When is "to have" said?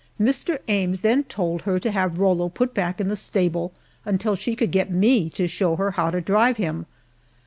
1.77-2.17